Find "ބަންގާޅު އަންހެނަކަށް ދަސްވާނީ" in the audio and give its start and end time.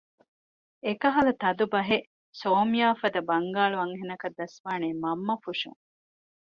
3.29-4.89